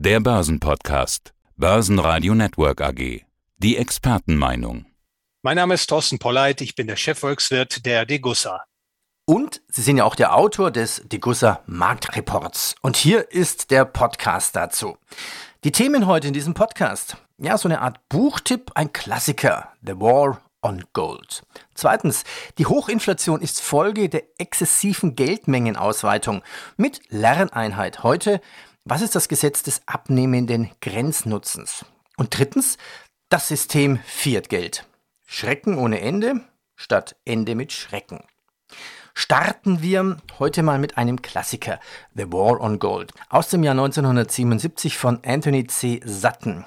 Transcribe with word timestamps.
Der 0.00 0.20
Börsenpodcast. 0.20 1.34
Börsenradio 1.56 2.32
Network 2.32 2.80
AG. 2.80 3.24
Die 3.56 3.76
Expertenmeinung. 3.76 4.86
Mein 5.42 5.56
Name 5.56 5.74
ist 5.74 5.88
Thorsten 5.88 6.20
Polleit, 6.20 6.60
ich 6.60 6.76
bin 6.76 6.86
der 6.86 6.94
Chefvolkswirt 6.94 7.84
der 7.84 8.06
Degussa. 8.06 8.62
Und 9.24 9.60
Sie 9.66 9.82
sind 9.82 9.96
ja 9.96 10.04
auch 10.04 10.14
der 10.14 10.36
Autor 10.36 10.70
des 10.70 11.02
Degussa 11.04 11.64
Marktreports. 11.66 12.76
Und 12.80 12.96
hier 12.96 13.32
ist 13.32 13.72
der 13.72 13.84
Podcast 13.84 14.54
dazu. 14.54 14.96
Die 15.64 15.72
Themen 15.72 16.06
heute 16.06 16.28
in 16.28 16.32
diesem 16.32 16.54
Podcast. 16.54 17.16
Ja, 17.36 17.58
so 17.58 17.68
eine 17.68 17.80
Art 17.80 17.98
Buchtipp, 18.08 18.70
ein 18.76 18.92
Klassiker. 18.92 19.72
The 19.84 19.96
War 19.96 20.40
on 20.62 20.84
Gold. 20.92 21.42
Zweitens, 21.74 22.22
die 22.58 22.66
Hochinflation 22.66 23.40
ist 23.40 23.60
Folge 23.60 24.08
der 24.08 24.22
exzessiven 24.38 25.16
Geldmengenausweitung 25.16 26.42
mit 26.76 27.00
Lerneinheit. 27.08 28.04
Heute, 28.04 28.40
was 28.88 29.02
ist 29.02 29.14
das 29.14 29.28
Gesetz 29.28 29.62
des 29.62 29.82
abnehmenden 29.86 30.70
Grenznutzens? 30.80 31.84
Und 32.16 32.38
drittens, 32.38 32.78
das 33.28 33.48
System 33.48 33.98
Fiat-Geld. 34.06 34.86
Schrecken 35.26 35.76
ohne 35.76 36.00
Ende 36.00 36.40
statt 36.74 37.16
Ende 37.26 37.54
mit 37.54 37.72
Schrecken. 37.72 38.24
Starten 39.12 39.82
wir 39.82 40.16
heute 40.38 40.62
mal 40.62 40.78
mit 40.78 40.96
einem 40.96 41.20
Klassiker, 41.20 41.80
The 42.14 42.32
War 42.32 42.60
on 42.60 42.78
Gold, 42.78 43.12
aus 43.28 43.48
dem 43.48 43.62
Jahr 43.62 43.72
1977 43.72 44.96
von 44.96 45.20
Anthony 45.24 45.66
C. 45.66 46.00
Sutton. 46.04 46.64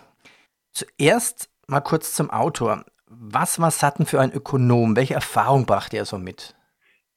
Zuerst 0.73 1.49
mal 1.65 1.81
kurz 1.81 2.13
zum 2.13 2.29
Autor. 2.29 2.85
Was 3.07 3.59
war 3.59 3.71
Sutton 3.71 4.05
für 4.05 4.21
ein 4.21 4.31
Ökonom? 4.31 4.95
Welche 4.95 5.15
Erfahrung 5.15 5.65
brachte 5.65 5.97
er 5.97 6.05
so 6.05 6.17
mit? 6.17 6.55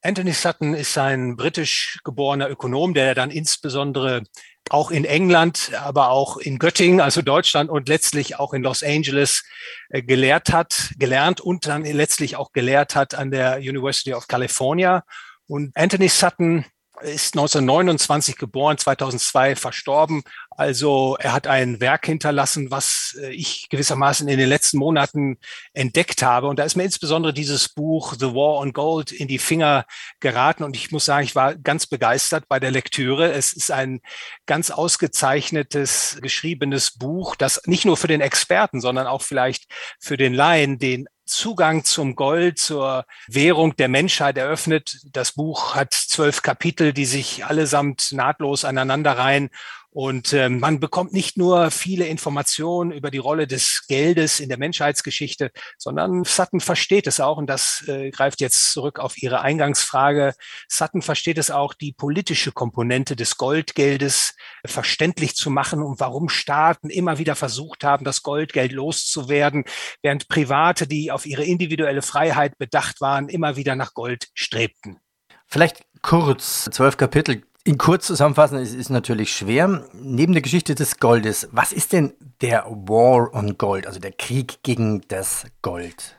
Anthony 0.03 0.33
Sutton 0.33 0.75
ist 0.75 0.97
ein 0.99 1.35
britisch 1.37 1.99
geborener 2.05 2.51
Ökonom, 2.51 2.95
der 2.95 3.15
dann 3.15 3.31
insbesondere 3.31 4.23
auch 4.71 4.91
in 4.91 5.05
England, 5.05 5.73
aber 5.79 6.11
auch 6.11 6.37
in 6.37 6.59
Göttingen, 6.59 7.01
also 7.01 7.23
Deutschland 7.23 7.71
und 7.71 7.89
letztlich 7.89 8.39
auch 8.39 8.55
in 8.55 8.63
Los 8.63 8.83
Angeles 8.83 9.45
äh, 9.91 10.03
gelehrt 10.03 10.53
hat, 10.53 10.93
gelernt 10.99 11.41
und 11.41 11.67
dann 11.67 11.85
letztlich 11.85 12.37
auch 12.37 12.53
gelehrt 12.53 12.97
hat 12.97 13.15
an 13.15 13.31
der 13.31 13.59
University 13.59 14.15
of 14.15 14.27
California. 14.27 15.05
Und 15.47 15.77
Anthony 15.77 16.09
Sutton 16.09 16.65
ist 17.03 17.35
1929 17.35 18.37
geboren, 18.37 18.79
2002 18.79 19.57
verstorben. 19.57 20.23
Also 20.51 21.17
er 21.19 21.33
hat 21.33 21.47
ein 21.47 21.81
Werk 21.81 22.07
hinterlassen, 22.07 22.71
was 22.71 23.19
äh, 23.21 23.31
ich 23.33 23.69
gewissermaßen 23.69 24.29
in 24.29 24.39
den 24.39 24.49
letzten 24.49 24.79
Monaten 24.79 25.39
entdeckt 25.73 26.23
habe. 26.23 26.47
Und 26.47 26.59
da 26.59 26.65
ist 26.65 26.77
mir 26.77 26.85
insbesondere 26.85 27.33
dieses 27.33 27.69
Buch 27.69 28.15
The 28.19 28.35
War 28.35 28.59
on 28.59 28.73
Gold 28.73 29.11
in 29.11 29.27
die 29.27 29.39
Finger 29.39 29.85
geraten. 30.21 30.63
Und 30.63 30.77
ich 30.77 30.93
muss 30.93 31.05
sagen, 31.05 31.25
ich 31.25 31.35
war 31.35 31.57
ganz 31.57 31.87
begeistert 31.87 32.45
bei 32.49 32.61
der 32.61 32.71
Lektüre. 32.71 33.33
Es 33.33 33.53
ist 33.53 33.71
ein 33.71 34.01
ganz 34.47 34.71
ausgezeichnetes, 34.71 36.19
geschriebenes 36.23 36.93
Buch, 36.93 37.35
das 37.35 37.61
nicht 37.67 37.85
nur 37.85 37.97
für 37.97 38.09
den 38.09 38.21
Experten, 38.21 38.81
sondern 38.81 39.07
auch 39.09 39.23
vielleicht 39.23 39.67
für 39.99 40.17
den 40.17 40.35
Laien 40.35 40.79
den 40.79 41.07
Zugang 41.35 41.85
zum 41.85 42.15
Gold, 42.15 42.59
zur 42.59 43.05
Währung 43.27 43.77
der 43.77 43.89
Menschheit 43.89 44.39
eröffnet. 44.39 45.01
Das 45.13 45.33
Buch 45.33 45.75
hat 45.75 45.93
zwölf 45.93 46.43
Kapitel, 46.43 46.93
die 46.93 47.05
sich 47.05 47.45
allesamt 47.45 48.13
nahtlos 48.13 48.65
aneinanderreihen 48.65 49.51
und 49.95 50.33
äh, 50.33 50.49
man 50.49 50.81
bekommt 50.81 51.13
nicht 51.13 51.37
nur 51.37 51.71
viele 51.71 52.07
Informationen 52.07 52.91
über 52.91 53.13
die 53.13 53.19
Rolle 53.19 53.47
des 53.47 53.85
Geldes 53.87 54.41
in 54.41 54.49
der 54.49 54.59
Menschheitsgeschichte, 54.59 55.53
sondern 55.79 56.25
Sutton 56.25 56.59
versteht 56.59 57.07
es 57.07 57.21
auch, 57.21 57.37
und 57.37 57.47
das 57.47 57.85
äh, 57.87 58.11
greift 58.11 58.41
jetzt 58.41 58.73
zurück 58.73 58.99
auf 58.99 59.17
Ihre 59.23 59.43
Eingangsfrage, 59.43 60.35
Sutton 60.69 61.01
versteht 61.01 61.39
es 61.39 61.53
auch, 61.53 61.75
die 61.75 61.93
politische 61.93 62.51
Komponente 62.51 63.15
des 63.15 63.37
Goldgeldes 63.37 64.35
verständlich 64.67 65.37
zu 65.37 65.49
machen 65.49 65.81
und 65.81 66.01
warum 66.01 66.29
Staaten 66.29 66.91
immer 66.91 67.19
wieder 67.19 67.37
versucht 67.37 67.85
haben, 67.85 68.05
das 68.05 68.25
Goldgeld 68.25 68.73
loszuwerden, 68.73 69.63
während 70.03 70.27
Private, 70.27 70.89
die 70.89 71.13
auf 71.13 71.25
ihre 71.25 71.45
individuelle 71.45 72.03
Freiheit 72.03 72.59
bedacht 72.59 73.01
waren, 73.01 73.29
immer 73.29 73.55
wieder 73.55 73.77
nach 73.77 73.95
Gold 73.95 74.27
strebten. 74.35 74.99
Vielleicht 75.47 75.85
kurz, 76.03 76.69
zwölf 76.73 76.97
Kapitel 76.97 77.45
in 77.65 77.79
kurz 77.79 78.07
zusammenfassen 78.07 78.59
ist, 78.59 78.75
ist 78.75 78.91
natürlich 78.91 79.35
schwer. 79.35 79.85
Neben 79.95 80.35
der 80.35 80.43
Geschichte 80.43 80.75
des 80.75 80.99
Goldes, 80.99 81.49
was 81.51 81.73
ist 81.73 81.93
denn 81.93 82.13
der 82.43 82.65
War 82.67 83.35
on 83.35 83.57
Gold, 83.57 83.87
also 83.87 83.99
der 83.99 84.13
Krieg 84.13 84.63
gegen 84.63 85.01
das 85.09 85.47
Gold? 85.63 86.17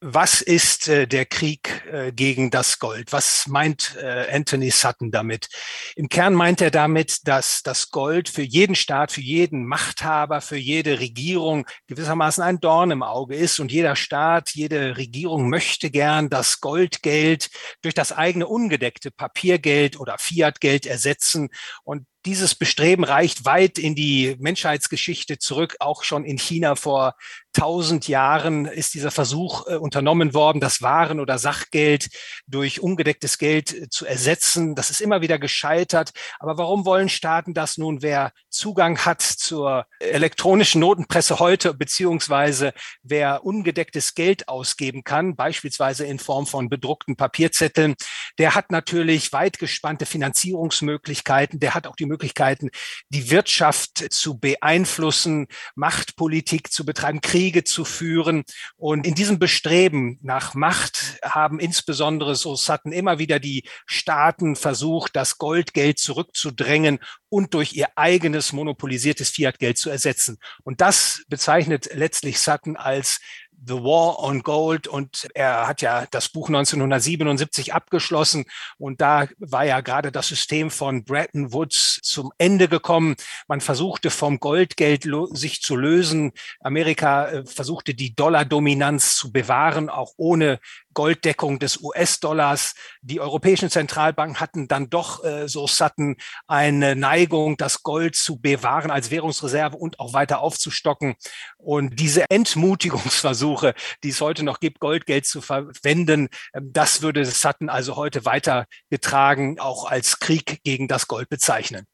Was 0.00 0.42
ist 0.42 0.86
äh, 0.88 1.08
der 1.08 1.26
Krieg 1.26 1.84
äh, 1.90 2.12
gegen 2.12 2.50
das 2.50 2.78
Gold? 2.78 3.12
Was 3.12 3.48
meint 3.48 3.96
äh, 4.00 4.26
Anthony 4.32 4.70
Sutton 4.70 5.10
damit? 5.10 5.48
Im 5.96 6.08
Kern 6.08 6.34
meint 6.34 6.60
er 6.60 6.70
damit, 6.70 7.26
dass 7.26 7.62
das 7.62 7.90
Gold 7.90 8.28
für 8.28 8.42
jeden 8.42 8.76
Staat, 8.76 9.10
für 9.10 9.20
jeden 9.20 9.66
Machthaber, 9.66 10.40
für 10.40 10.56
jede 10.56 11.00
Regierung 11.00 11.66
gewissermaßen 11.88 12.44
ein 12.44 12.60
Dorn 12.60 12.92
im 12.92 13.02
Auge 13.02 13.34
ist 13.34 13.58
und 13.58 13.72
jeder 13.72 13.96
Staat, 13.96 14.50
jede 14.50 14.96
Regierung 14.96 15.48
möchte 15.48 15.90
gern 15.90 16.30
das 16.30 16.60
Goldgeld 16.60 17.50
durch 17.82 17.94
das 17.94 18.12
eigene 18.12 18.46
ungedeckte 18.46 19.10
Papiergeld 19.10 19.98
oder 19.98 20.16
Fiatgeld 20.18 20.86
ersetzen 20.86 21.48
und 21.82 22.06
dieses 22.26 22.54
Bestreben 22.54 23.04
reicht 23.04 23.44
weit 23.44 23.78
in 23.78 23.94
die 23.94 24.36
Menschheitsgeschichte 24.38 25.38
zurück. 25.38 25.76
Auch 25.80 26.02
schon 26.02 26.24
in 26.24 26.38
China 26.38 26.74
vor 26.74 27.14
tausend 27.52 28.06
Jahren 28.08 28.66
ist 28.66 28.94
dieser 28.94 29.10
Versuch 29.10 29.66
äh, 29.66 29.76
unternommen 29.76 30.34
worden, 30.34 30.60
das 30.60 30.82
Waren- 30.82 31.20
oder 31.20 31.38
Sachgeld 31.38 32.08
durch 32.46 32.80
ungedecktes 32.80 33.38
Geld 33.38 33.72
äh, 33.72 33.88
zu 33.88 34.06
ersetzen. 34.06 34.74
Das 34.74 34.90
ist 34.90 35.00
immer 35.00 35.22
wieder 35.22 35.38
gescheitert. 35.38 36.12
Aber 36.38 36.58
warum 36.58 36.84
wollen 36.84 37.08
Staaten 37.08 37.54
das 37.54 37.78
nun? 37.78 38.02
Wer 38.02 38.32
Zugang 38.50 38.98
hat 38.98 39.22
zur 39.22 39.86
elektronischen 39.98 40.80
Notenpresse 40.80 41.38
heute, 41.38 41.74
beziehungsweise 41.74 42.72
wer 43.02 43.44
ungedecktes 43.44 44.14
Geld 44.14 44.48
ausgeben 44.48 45.04
kann, 45.04 45.36
beispielsweise 45.36 46.04
in 46.04 46.18
Form 46.18 46.46
von 46.46 46.68
bedruckten 46.68 47.16
Papierzetteln, 47.16 47.94
der 48.38 48.54
hat 48.54 48.70
natürlich 48.70 49.32
weit 49.32 49.58
gespannte 49.58 50.06
Finanzierungsmöglichkeiten. 50.06 51.60
Der 51.60 51.74
hat 51.74 51.86
auch 51.86 51.96
die 51.96 52.06
Möglichkeiten, 52.08 52.70
die 53.10 53.30
Wirtschaft 53.30 54.06
zu 54.10 54.38
beeinflussen, 54.38 55.46
Machtpolitik 55.74 56.72
zu 56.72 56.84
betreiben, 56.84 57.20
Kriege 57.20 57.64
zu 57.64 57.84
führen. 57.84 58.44
Und 58.76 59.06
in 59.06 59.14
diesem 59.14 59.38
Bestreben 59.38 60.18
nach 60.22 60.54
Macht 60.54 61.18
haben 61.22 61.60
insbesondere, 61.60 62.34
so 62.34 62.56
Sutton, 62.56 62.92
immer 62.92 63.18
wieder 63.18 63.38
die 63.38 63.68
Staaten 63.86 64.56
versucht, 64.56 65.14
das 65.14 65.38
Goldgeld 65.38 65.98
zurückzudrängen 65.98 66.98
und 67.28 67.54
durch 67.54 67.74
ihr 67.74 67.88
eigenes 67.96 68.52
monopolisiertes 68.52 69.30
Fiatgeld 69.30 69.78
zu 69.78 69.90
ersetzen. 69.90 70.38
Und 70.64 70.80
das 70.80 71.22
bezeichnet 71.28 71.90
letztlich 71.92 72.40
Sutton 72.40 72.76
als 72.76 73.20
The 73.66 73.74
War 73.74 74.18
on 74.20 74.42
Gold 74.42 74.86
und 74.86 75.28
er 75.34 75.66
hat 75.66 75.82
ja 75.82 76.06
das 76.10 76.28
Buch 76.28 76.48
1977 76.48 77.74
abgeschlossen 77.74 78.44
und 78.78 79.00
da 79.00 79.26
war 79.38 79.64
ja 79.64 79.80
gerade 79.80 80.12
das 80.12 80.28
System 80.28 80.70
von 80.70 81.04
Bretton 81.04 81.52
Woods 81.52 82.00
zum 82.02 82.32
Ende 82.38 82.68
gekommen. 82.68 83.16
Man 83.46 83.60
versuchte 83.60 84.10
vom 84.10 84.40
Goldgeld 84.40 85.08
sich 85.32 85.60
zu 85.60 85.76
lösen. 85.76 86.32
Amerika 86.60 87.28
äh, 87.28 87.46
versuchte 87.46 87.94
die 87.94 88.14
Dollardominanz 88.14 89.16
zu 89.16 89.32
bewahren, 89.32 89.88
auch 89.88 90.12
ohne 90.16 90.60
Golddeckung 90.98 91.60
des 91.60 91.80
US-Dollars. 91.80 92.74
Die 93.02 93.20
europäischen 93.20 93.70
Zentralbanken 93.70 94.40
hatten 94.40 94.66
dann 94.66 94.90
doch, 94.90 95.22
äh, 95.22 95.46
so 95.46 95.68
Sutton, 95.68 96.16
eine 96.48 96.96
Neigung, 96.96 97.56
das 97.56 97.84
Gold 97.84 98.16
zu 98.16 98.40
bewahren 98.40 98.90
als 98.90 99.12
Währungsreserve 99.12 99.76
und 99.76 100.00
auch 100.00 100.12
weiter 100.12 100.40
aufzustocken. 100.40 101.14
Und 101.56 102.00
diese 102.00 102.28
Entmutigungsversuche, 102.28 103.74
die 104.02 104.08
es 104.08 104.20
heute 104.20 104.42
noch 104.42 104.58
gibt, 104.58 104.80
Goldgeld 104.80 105.24
zu 105.24 105.40
verwenden, 105.40 106.30
äh, 106.52 106.60
das 106.64 107.00
würde 107.00 107.24
Sutton 107.24 107.68
also 107.68 107.94
heute 107.94 108.24
weitergetragen 108.24 109.60
auch 109.60 109.88
als 109.88 110.18
Krieg 110.18 110.64
gegen 110.64 110.88
das 110.88 111.06
Gold 111.06 111.28
bezeichnen. 111.28 111.86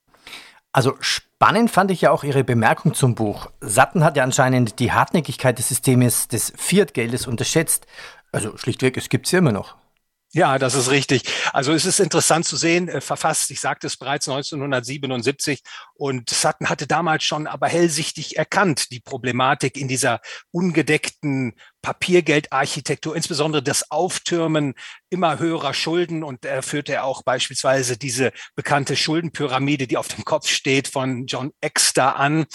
Also 0.72 0.96
spannend 1.00 1.70
fand 1.70 1.90
ich 1.90 2.00
ja 2.00 2.10
auch 2.10 2.24
Ihre 2.24 2.42
Bemerkung 2.42 2.94
zum 2.94 3.14
Buch. 3.14 3.50
Sutton 3.60 4.02
hat 4.02 4.16
ja 4.16 4.24
anscheinend 4.24 4.78
die 4.78 4.92
Hartnäckigkeit 4.92 5.58
des 5.58 5.68
Systems 5.68 6.26
des 6.26 6.54
Fiat-Geldes 6.56 7.26
unterschätzt. 7.26 7.86
Also 8.34 8.56
schlichtweg, 8.56 8.96
es 8.96 9.08
gibt 9.08 9.26
es 9.26 9.32
ja 9.32 9.38
immer 9.38 9.52
noch. 9.52 9.76
Ja, 10.32 10.58
das 10.58 10.74
ist 10.74 10.90
richtig. 10.90 11.22
Also 11.52 11.72
es 11.72 11.84
ist 11.84 12.00
interessant 12.00 12.44
zu 12.44 12.56
sehen, 12.56 12.88
äh, 12.88 13.00
verfasst, 13.00 13.52
ich 13.52 13.60
sagte 13.60 13.86
es 13.86 13.96
bereits 13.96 14.28
1977 14.28 15.62
und 15.94 16.28
Sutton 16.28 16.68
hatte 16.68 16.88
damals 16.88 17.22
schon 17.22 17.46
aber 17.46 17.68
hellsichtig 17.68 18.36
erkannt, 18.36 18.90
die 18.90 18.98
Problematik 18.98 19.76
in 19.76 19.86
dieser 19.86 20.20
ungedeckten 20.50 21.54
Papiergeldarchitektur, 21.84 23.14
insbesondere 23.14 23.62
das 23.62 23.90
Auftürmen 23.90 24.72
immer 25.10 25.38
höherer 25.38 25.74
Schulden. 25.74 26.24
Und 26.24 26.46
er 26.46 26.62
führte 26.62 27.02
auch 27.02 27.22
beispielsweise 27.22 27.98
diese 27.98 28.32
bekannte 28.54 28.96
Schuldenpyramide, 28.96 29.86
die 29.86 29.98
auf 29.98 30.08
dem 30.08 30.24
Kopf 30.24 30.48
steht, 30.48 30.88
von 30.88 31.26
John 31.26 31.52
Exter 31.60 32.16
an 32.16 32.46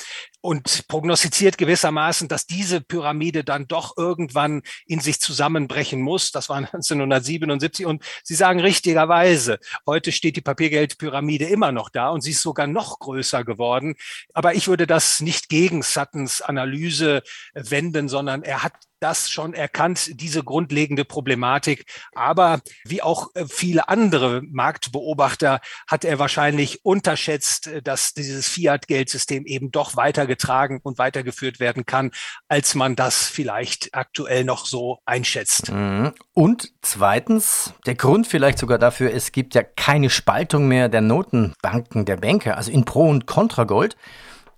und 0.42 0.88
prognostiziert 0.88 1.60
gewissermaßen, 1.60 2.28
dass 2.28 2.48
diese 2.48 2.82
Pyramide 2.82 3.44
dann 3.44 3.68
doch 3.68 3.98
irgendwann 3.98 4.64
in 4.88 5.00
sich 5.00 5.20
zusammenbrechen 5.20 6.02
muss. 6.02 6.32
Das 6.32 6.50
war 6.50 6.58
1977 6.74 7.86
und 7.86 8.04
Sie 8.24 8.36
sagen 8.36 8.60
richtigerweise, 8.60 9.60
heute 9.86 10.12
steht 10.12 10.38
die 10.38 10.42
Papiergeldpyramide 10.42 11.46
immer 11.46 11.72
noch 11.72 11.90
da 11.90 12.10
und 12.10 12.22
sie 12.22 12.32
ist 12.32 12.42
sogar 12.42 12.66
noch 12.66 12.98
größer 12.98 13.44
geworden. 13.44 13.94
Aber 14.34 14.56
ich 14.56 14.68
würde 14.68 14.88
das 14.88 15.20
nicht 15.20 15.50
gegen 15.50 15.84
Suttons 15.84 16.42
Analyse 16.42 17.22
wenden, 17.54 18.10
sondern 18.10 18.42
er 18.42 18.64
hat 18.64 18.74
das 19.00 19.30
schon 19.30 19.54
erkannt, 19.54 20.22
diese 20.22 20.44
grundlegende 20.44 21.06
Problematik. 21.06 21.86
Aber 22.14 22.62
wie 22.86 23.02
auch 23.02 23.30
äh, 23.36 23.46
viele 23.48 23.90
andere 23.90 24.42
Marktbeobachter 24.42 25.62
hat 25.88 26.06
er 26.06 26.20
wahrscheinlich 26.20 26.86
unterschätzt, 26.86 27.68
äh, 27.68 27.82
dass 27.82 28.14
dieses 28.14 28.48
Fiat-Geldsystem 28.48 29.46
eben 29.46 29.72
doch 29.72 29.96
weitergetragen 29.96 30.80
und 30.84 30.98
weitergeführt 30.98 31.60
werden 31.60 31.86
kann, 31.86 32.12
als 32.48 32.76
man 32.76 32.96
das 32.96 33.28
vielleicht 33.28 33.94
aktuell 33.94 34.44
noch 34.44 34.66
so 34.66 35.00
einschätzt. 35.06 35.72
Mhm. 35.72 36.14
Und 36.34 36.72
zweitens, 36.82 37.74
der 37.86 37.96
Grund 37.96 38.28
vielleicht 38.28 38.60
sogar 38.60 38.78
dafür, 38.78 39.14
es 39.14 39.32
gibt 39.32 39.56
ja 39.56 39.64
keine 39.64 40.10
Spaltung 40.10 40.68
mehr 40.68 40.90
der 40.90 41.02
Notenbanken, 41.02 42.06
der 42.06 42.18
Banker, 42.18 42.58
also 42.58 42.72
in 42.72 42.86
Pro- 42.86 43.10
und 43.10 43.26
Kontragold. 43.26 43.96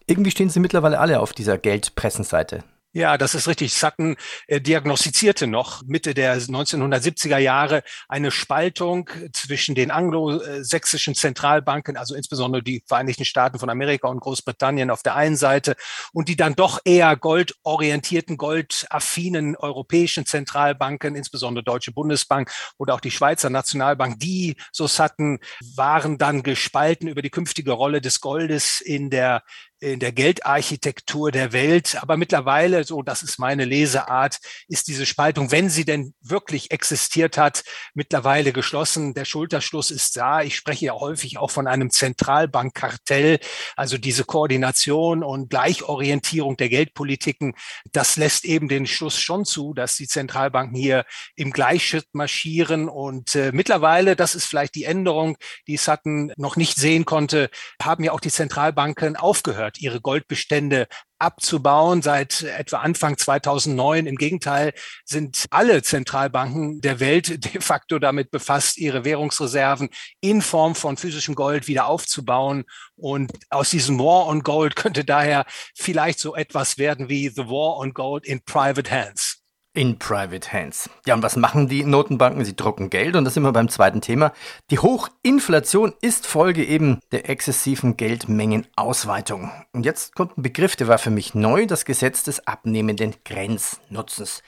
Irgendwie 0.08 0.32
stehen 0.32 0.50
sie 0.50 0.60
mittlerweile 0.60 1.00
alle 1.00 1.20
auf 1.20 1.34
dieser 1.34 1.58
Geldpressenseite. 1.58 2.64
Ja, 2.94 3.18
das 3.18 3.36
ist 3.36 3.48
richtig. 3.48 3.74
Sutton 3.74 4.18
äh, 4.48 4.60
diagnostizierte 4.60 5.48
noch 5.48 5.82
Mitte 5.86 6.14
der 6.14 6.38
1970er 6.38 7.38
Jahre 7.38 7.84
eine 8.10 8.32
Spaltung 8.32 9.10
zwischen 9.32 9.76
den 9.76 9.92
anglosächsischen 9.92 11.16
Zentralbanken, 11.16 11.96
also 11.96 12.16
insbesondere 12.16 12.62
die 12.62 12.84
Vereinigten 12.86 13.24
Staaten 13.24 13.60
von 13.60 13.70
Amerika 13.70 14.10
und 14.10 14.20
Großbritannien 14.20 14.90
auf 14.90 15.04
der 15.04 15.16
einen 15.16 15.38
Seite 15.38 15.78
und 16.12 16.28
die 16.28 16.36
dann 16.36 16.56
doch 16.56 16.82
eher 16.84 17.16
goldorientierten, 17.16 18.36
goldaffinen 18.36 19.56
europäischen 19.56 20.26
Zentralbanken, 20.26 21.16
insbesondere 21.16 21.64
Deutsche 21.64 21.94
Bundesbank 21.94 22.52
oder 22.78 22.94
auch 22.94 23.02
die 23.02 23.12
Schweizer 23.12 23.50
Nationalbank, 23.50 24.20
die, 24.20 24.58
so 24.74 24.88
Sutton, 24.88 25.40
waren 25.76 26.18
dann 26.18 26.44
gespalten 26.44 27.08
über 27.08 27.22
die 27.22 27.30
künftige 27.30 27.72
Rolle 27.72 28.02
des 28.02 28.20
Goldes 28.20 28.82
in 28.82 29.10
der 29.10 29.44
in 29.82 30.00
der 30.00 30.12
Geldarchitektur 30.12 31.32
der 31.32 31.54
Welt. 31.54 31.98
Aber 32.02 32.16
mittlerweile, 32.16 32.84
so 32.84 33.02
das 33.02 33.24
ist 33.24 33.40
meine 33.40 33.66
Leseart, 33.66 34.38
ist 34.68 34.88
diese 34.88 35.08
Spaltung, 35.08 35.52
wenn 35.52 35.70
sie 35.70 35.86
denn 35.86 36.14
wirklich 36.22 36.70
existiert 36.70 37.38
hat, 37.38 37.64
mittlerweile 37.96 38.54
geschlossen. 38.54 39.16
Der 39.16 39.26
Schulterschluss 39.26 39.90
ist 39.90 40.16
da. 40.18 40.44
Ich 40.44 40.56
spreche 40.56 40.86
ja 40.86 40.94
häufig 40.94 41.40
auch 41.40 41.50
von 41.50 41.68
einem 41.68 41.90
Zentralbankkartell, 41.90 43.40
also 43.76 43.98
diese 43.98 44.24
Koordination 44.24 45.24
und 45.24 45.50
Gleichorientierung 45.50 46.58
der 46.58 46.70
Geldpolitiken. 46.70 47.56
Das 47.92 48.18
lässt 48.18 48.46
eben 48.46 48.70
den 48.70 48.86
Schluss 48.86 49.20
schon 49.20 49.46
zu, 49.46 49.74
dass 49.74 49.96
die 49.96 50.08
Zentralbanken 50.08 50.78
hier 50.78 51.06
im 51.36 51.52
Gleichschritt 51.52 52.06
marschieren. 52.14 52.88
Und 52.88 53.34
äh, 53.34 53.52
mittlerweile, 53.52 54.16
das 54.16 54.36
ist 54.36 54.46
vielleicht 54.46 54.76
die 54.76 54.84
Änderung, 54.84 55.38
die 55.66 55.78
Sutton 55.78 56.32
noch 56.38 56.56
nicht 56.56 56.78
sehen 56.78 57.06
konnte, 57.06 57.50
haben 57.82 58.04
ja 58.04 58.12
auch 58.12 58.20
die 58.20 58.30
Zentralbanken 58.30 59.16
aufgehört 59.16 59.71
aufgehört, 59.72 59.80
ihre 59.80 60.02
Goldbestände 60.02 60.88
abzubauen 61.20 62.02
seit 62.02 62.44
etwa 62.44 62.78
Anfang 62.78 63.18
2009. 63.18 64.08
Im 64.08 64.16
Gegenteil 64.16 64.74
sind 65.06 65.46
alle 65.52 65.84
Zentralbanken 65.84 66.82
der 66.82 67.00
Welt 67.00 67.44
de 67.54 67.62
facto 67.62 68.00
damit 68.00 68.32
befasst, 68.32 68.78
ihre 68.78 69.06
Währungsreserven 69.06 69.90
in 70.22 70.42
Form 70.42 70.76
von 70.76 70.98
physischem 70.98 71.36
Gold 71.36 71.68
wieder 71.68 71.86
aufzubauen. 71.86 72.66
Und 72.96 73.32
aus 73.50 73.70
diesem 73.70 74.00
War 74.00 74.28
on 74.28 74.42
Gold 74.42 74.76
könnte 74.76 75.04
daher 75.04 75.46
vielleicht 75.76 76.20
so 76.20 76.36
etwas 76.36 76.78
werden 76.78 77.10
wie 77.10 77.30
The 77.30 77.48
War 77.48 77.78
on 77.78 77.94
Gold 77.94 78.26
in 78.26 78.42
Private 78.44 78.90
Hands. 78.90 79.41
In 79.74 79.98
private 79.98 80.52
hands. 80.52 80.90
Ja, 81.06 81.14
und 81.14 81.24
was 81.24 81.38
machen 81.38 81.70
die 81.70 81.86
Notenbanken? 81.86 82.44
Sie 82.44 82.58
drucken 82.58 82.90
Geld 82.90 83.16
und 83.16 83.24
das 83.24 83.36
sind 83.36 83.44
wir 83.44 83.54
beim 83.54 83.70
zweiten 83.70 84.02
Thema. 84.02 84.34
Die 84.70 84.80
Hochinflation 84.80 85.94
ist 86.02 86.28
Folge 86.28 86.66
eben 86.66 87.00
der 87.14 87.30
exzessiven 87.30 87.96
Geldmengenausweitung. 87.96 89.50
Und 89.72 89.86
jetzt 89.86 90.14
kommt 90.14 90.38
ein 90.38 90.42
Begriff, 90.42 90.76
der 90.76 90.90
war 90.90 90.98
für 90.98 91.10
mich 91.10 91.36
neu, 91.36 91.68
das 91.68 91.86
Gesetz 91.86 92.24
des 92.24 92.46
abnehmenden 92.48 93.16
Grenznutzens. 93.24 94.44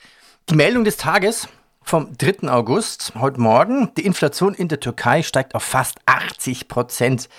Die 0.49 0.55
Meldung 0.55 0.83
des 0.83 0.97
Tages 0.97 1.47
vom 1.81 2.17
3. 2.17 2.49
August, 2.49 3.13
heute 3.17 3.39
Morgen, 3.39 3.91
die 3.95 4.05
Inflation 4.05 4.53
in 4.53 4.67
der 4.67 4.81
Türkei 4.81 5.23
steigt 5.23 5.55
auf 5.55 5.63
fast 5.63 5.99
80 6.05 6.67
Prozent. 6.67 7.29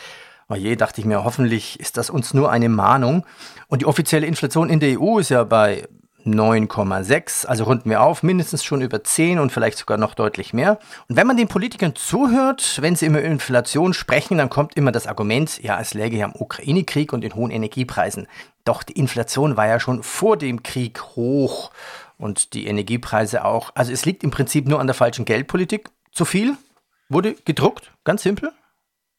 Oh 0.48 0.54
je, 0.54 0.76
dachte 0.76 1.02
ich 1.02 1.06
mir, 1.06 1.22
hoffentlich 1.22 1.78
ist 1.80 1.98
das 1.98 2.08
uns 2.08 2.32
nur 2.32 2.50
eine 2.50 2.70
Mahnung. 2.70 3.26
Und 3.68 3.82
die 3.82 3.86
offizielle 3.86 4.26
Inflation 4.26 4.70
in 4.70 4.80
der 4.80 4.98
EU 4.98 5.18
ist 5.18 5.28
ja 5.28 5.44
bei 5.44 5.86
9,6, 6.24 7.46
also 7.46 7.64
runden 7.64 7.90
wir 7.90 8.02
auf, 8.02 8.22
mindestens 8.22 8.64
schon 8.64 8.80
über 8.80 9.04
10 9.04 9.38
und 9.38 9.52
vielleicht 9.52 9.78
sogar 9.78 9.98
noch 9.98 10.14
deutlich 10.14 10.52
mehr. 10.54 10.78
Und 11.08 11.16
wenn 11.16 11.26
man 11.26 11.36
den 11.36 11.48
Politikern 11.48 11.94
zuhört, 11.94 12.78
wenn 12.80 12.96
sie 12.96 13.06
immer 13.06 13.20
über 13.20 13.28
Inflation 13.28 13.94
sprechen, 13.94 14.38
dann 14.38 14.50
kommt 14.50 14.76
immer 14.76 14.92
das 14.92 15.06
Argument, 15.06 15.62
ja, 15.62 15.78
es 15.80 15.94
läge 15.94 16.16
ja 16.16 16.24
am 16.24 16.34
Ukraine-Krieg 16.34 17.12
und 17.12 17.20
den 17.20 17.34
hohen 17.34 17.50
Energiepreisen. 17.50 18.26
Doch 18.64 18.82
die 18.82 18.94
Inflation 18.94 19.56
war 19.56 19.66
ja 19.66 19.78
schon 19.78 20.02
vor 20.02 20.36
dem 20.36 20.62
Krieg 20.62 21.02
hoch 21.16 21.70
und 22.16 22.54
die 22.54 22.66
Energiepreise 22.66 23.44
auch. 23.44 23.72
Also 23.74 23.92
es 23.92 24.04
liegt 24.06 24.24
im 24.24 24.30
Prinzip 24.30 24.66
nur 24.66 24.80
an 24.80 24.86
der 24.86 24.94
falschen 24.94 25.24
Geldpolitik. 25.24 25.90
Zu 26.12 26.24
viel 26.24 26.56
wurde 27.08 27.34
gedruckt, 27.44 27.92
ganz 28.04 28.22
simpel. 28.22 28.52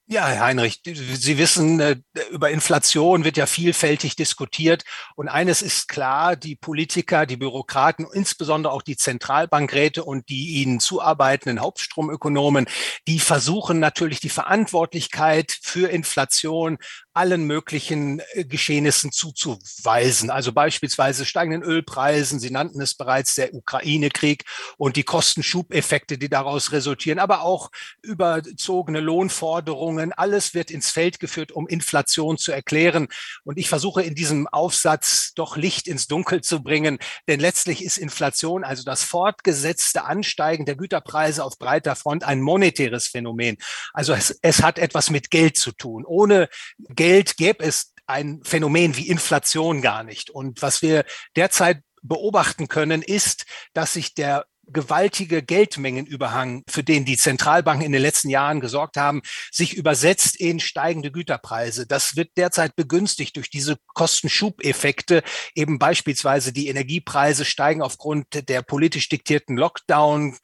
Ja, 0.07 0.27
Herr 0.27 0.45
Heinrich, 0.45 0.81
Sie 0.85 1.39
wissen, 1.39 1.79
äh, 1.79 1.95
über 2.29 2.51
Inflation 2.51 3.23
wird 3.23 3.37
ja 3.37 3.47
vielfältig 3.47 4.15
diskutiert. 4.15 4.83
Und 5.15 5.29
eines 5.29 5.63
ist 5.63 5.87
klar, 5.87 6.35
die 6.35 6.55
Politiker, 6.55 7.25
die 7.25 7.37
Bürokraten, 7.37 8.05
insbesondere 8.13 8.71
auch 8.71 8.83
die 8.83 8.97
Zentralbankräte 8.97 10.03
und 10.03 10.29
die 10.29 10.61
ihnen 10.61 10.79
zuarbeitenden 10.79 11.59
Hauptstromökonomen, 11.59 12.67
die 13.07 13.19
versuchen 13.19 13.79
natürlich 13.79 14.19
die 14.19 14.29
Verantwortlichkeit 14.29 15.57
für 15.63 15.89
Inflation 15.89 16.77
allen 17.15 17.45
möglichen 17.45 18.21
äh, 18.33 18.43
Geschehnissen 18.43 19.11
zuzuweisen. 19.11 20.29
Also 20.29 20.51
beispielsweise 20.51 21.25
steigenden 21.25 21.63
Ölpreisen, 21.63 22.39
Sie 22.39 22.51
nannten 22.51 22.81
es 22.81 22.93
bereits, 22.93 23.35
der 23.35 23.53
Ukraine-Krieg 23.53 24.43
und 24.77 24.97
die 24.97 25.03
Kostenschubeffekte, 25.03 26.17
die 26.17 26.29
daraus 26.29 26.73
resultieren, 26.73 27.19
aber 27.19 27.41
auch 27.41 27.71
überzogene 28.01 28.99
Lohnforderungen. 28.99 30.11
Alles 30.11 30.53
wird 30.53 30.69
ins 30.69 30.91
Feld 30.91 31.19
geführt, 31.21 31.53
um 31.53 31.67
Inflation 31.67 32.37
zu 32.37 32.51
erklären. 32.51 33.07
Und 33.45 33.57
ich 33.57 33.69
versuche 33.69 34.03
in 34.03 34.15
diesem 34.15 34.47
Aufsatz 34.47 35.33
doch 35.35 35.55
Licht 35.55 35.87
ins 35.87 36.07
Dunkel 36.07 36.41
zu 36.41 36.63
bringen, 36.63 36.99
denn 37.29 37.39
letztlich 37.39 37.83
ist 37.83 37.97
Inflation, 37.97 38.65
also 38.65 38.83
das 38.83 39.03
fortgesetzte 39.03 40.03
Ansteigen 40.03 40.65
der 40.65 40.75
Güterpreise 40.75 41.45
auf 41.45 41.57
breiter 41.57 41.95
Front, 41.95 42.25
ein 42.25 42.41
monetäres 42.41 43.07
Phänomen. 43.07 43.57
Also 43.93 44.13
es, 44.13 44.37
es 44.41 44.61
hat 44.61 44.79
etwas 44.79 45.09
mit 45.09 45.31
Geld 45.31 45.55
zu 45.55 45.71
tun. 45.71 46.03
Ohne 46.05 46.49
Geld 46.89 47.04
Geld 47.05 47.37
gäbe 47.37 47.63
es 47.63 47.93
ein 48.07 48.41
Phänomen 48.43 48.97
wie 48.97 49.09
Inflation 49.09 49.83
gar 49.83 50.03
nicht. 50.03 50.31
Und 50.31 50.63
was 50.63 50.81
wir 50.81 51.05
derzeit 51.35 51.83
beobachten 52.01 52.67
können, 52.67 53.03
ist, 53.03 53.45
dass 53.73 53.93
sich 53.93 54.15
der 54.15 54.47
gewaltige 54.67 55.43
Geldmengenüberhang, 55.43 56.63
für 56.67 56.83
den 56.83 57.05
die 57.05 57.17
Zentralbanken 57.17 57.85
in 57.85 57.91
den 57.91 58.01
letzten 58.01 58.29
Jahren 58.29 58.59
gesorgt 58.59 58.97
haben, 58.97 59.21
sich 59.51 59.75
übersetzt 59.75 60.39
in 60.39 60.59
steigende 60.59 61.11
Güterpreise. 61.11 61.85
Das 61.85 62.15
wird 62.15 62.31
derzeit 62.37 62.75
begünstigt 62.75 63.35
durch 63.35 63.51
diese 63.51 63.77
Kostenschubeffekte. 63.93 65.21
Eben 65.53 65.77
beispielsweise 65.77 66.53
die 66.53 66.69
Energiepreise 66.69 67.45
steigen 67.45 67.83
aufgrund 67.83 68.49
der 68.49 68.63
politisch 68.63 69.09
diktierten 69.09 69.57
Lockdown, 69.57 70.37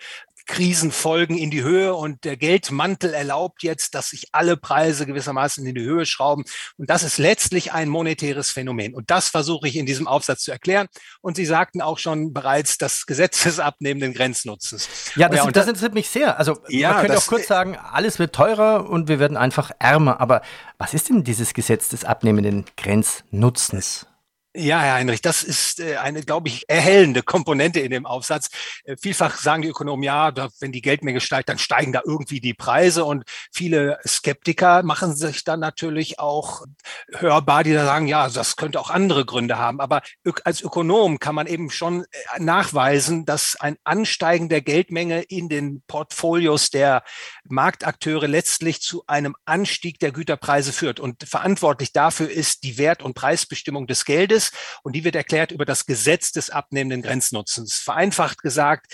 Krisenfolgen 0.46 1.38
in 1.38 1.52
die 1.52 1.64
Höhe 1.64 1.94
und 1.94 2.24
der 2.24 2.38
Geldmantel 2.38 3.14
erlaubt 3.14 3.64
jetzt, 3.64 3.96
dass 3.96 4.10
sich 4.10 4.30
alle 4.32 4.58
Preise 4.58 5.06
gewissermaßen 5.06 5.66
in 5.66 5.76
die 5.76 5.82
Höhe 5.82 6.06
schrauben. 6.06 6.44
Und 6.78 6.90
das 6.90 7.04
ist 7.04 7.18
letztlich 7.18 7.74
ein 7.74 7.90
monetäres 7.90 8.52
Phänomen. 8.52 8.94
Und 8.94 9.12
das 9.12 9.30
versuche 9.30 9.68
ich 9.68 9.76
in 9.76 9.86
diesem 9.86 10.08
Aufsatz 10.08 10.44
zu 10.44 10.52
erklären. 10.52 10.88
Und 11.22 11.36
Sie 11.36 11.46
sagten 11.46 11.82
auch 11.82 11.98
schon 11.98 12.34
bereits 12.34 12.78
das 12.78 13.06
Gesetz 13.06 13.44
des 13.44 13.60
abnehmenden 13.60 14.14
Grenznutzens. 14.14 14.90
Ja, 15.16 15.30
das, 15.30 15.38
ja, 15.38 15.52
das, 15.52 15.68
interessiert 15.68 15.94
mich 15.94 16.10
sehr. 16.10 16.38
Also 16.38 16.60
ja, 16.68 16.94
man 16.94 17.02
könnte 17.02 17.18
auch 17.18 17.28
kurz 17.28 17.48
sagen, 17.48 17.78
alles 17.78 18.20
wird 18.20 18.34
teurer 18.36 18.90
und 18.90 19.08
wir 19.08 19.20
werden 19.20 19.38
einfach 19.38 19.72
ärmer. 19.80 20.20
Aber 20.20 20.42
was 20.78 20.94
ist 20.94 21.10
denn 21.10 21.24
dieses 21.24 21.54
Gesetz 21.54 21.90
des 21.90 22.06
abnehmenden 22.06 22.66
Grenznutzens? 22.78 24.08
Ja, 24.54 24.82
Herr 24.82 24.96
Heinrich, 24.96 25.22
das 25.22 25.44
ist 25.44 25.80
äh, 25.80 25.96
eine, 25.96 26.24
glaube 26.24 26.50
ich, 26.50 26.68
erhellende 26.68 27.24
Komponente 27.24 27.80
in 27.80 27.90
dem 27.90 28.06
Aufsatz. 28.06 28.50
Äh, 28.84 28.98
vielfach 29.02 29.38
sagen 29.38 29.62
die 29.62 29.70
Ökonomen, 29.70 30.04
ja, 30.04 30.34
wenn 30.60 30.74
die 30.74 30.82
Geldmenge 30.82 31.22
steigt, 31.22 31.48
dann 31.48 31.58
steigen 31.58 31.94
da 31.94 32.02
irgendwie 32.04 32.42
die 32.42 32.54
Preise. 32.54 33.06
Und 33.06 33.24
viele 33.54 33.98
Skeptiker 34.06 34.84
machen 34.84 35.16
sich 35.16 35.46
dann 35.46 35.62
natürlich 35.62 36.20
auch 36.20 36.66
hörbar, 37.14 37.64
die 37.64 37.72
da 37.72 37.86
sagen, 37.86 38.08
ja, 38.08 38.28
das 38.28 38.58
könnte 38.58 38.82
auch 38.82 38.90
andere 38.90 39.24
Gründe 39.24 39.58
haben. 39.58 39.80
Aber 39.80 40.02
als 40.44 40.62
Ökonom 40.62 41.20
kann 41.20 41.34
man 41.34 41.48
eben 41.48 41.70
schon 41.70 42.04
äh, 42.04 42.40
nachweisen, 42.40 43.26
dass 43.26 43.56
ein 43.58 43.78
Ansteigen 43.86 44.50
der 44.50 44.60
Geldmenge 44.60 45.22
in 45.22 45.48
den 45.48 45.82
Portfolios 45.88 46.72
der 46.72 47.04
Marktakteure 47.46 48.28
letztlich 48.28 48.82
zu 48.82 49.06
einem 49.08 49.34
Anstieg 49.46 49.98
der 50.00 50.12
Güterpreise 50.12 50.74
führt. 50.74 51.00
Und 51.00 51.24
verantwortlich 51.24 51.94
dafür 51.94 52.30
ist 52.30 52.64
die 52.64 52.78
Wert- 52.78 53.02
und 53.02 53.14
Preisbestimmung 53.14 53.88
des 53.88 54.04
Geldes 54.04 54.41
ist 54.42 54.54
und 54.84 54.94
die 54.94 55.04
wird 55.04 55.16
erklärt 55.16 55.52
über 55.52 55.66
das 55.66 55.86
Gesetz 55.86 56.32
des 56.32 56.50
abnehmenden 56.50 57.02
Grenznutzens. 57.02 57.76
Vereinfacht 57.76 58.42
gesagt, 58.42 58.94